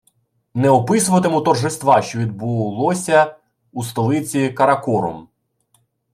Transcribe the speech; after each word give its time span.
Не 0.53 0.69
описуватиму 0.69 1.41
торжества, 1.41 2.01
що 2.01 2.19
відбулося 2.19 3.35
у 3.71 3.83
столиці 3.83 4.49
Каракорум 4.49 5.27